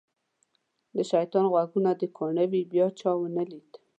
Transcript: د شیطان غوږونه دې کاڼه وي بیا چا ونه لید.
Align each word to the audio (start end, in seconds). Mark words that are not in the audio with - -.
د 0.95 0.97
شیطان 1.11 1.45
غوږونه 1.51 1.91
دې 1.99 2.07
کاڼه 2.17 2.43
وي 2.51 2.61
بیا 2.71 2.87
چا 2.99 3.11
ونه 3.17 3.43
لید. 3.51 3.69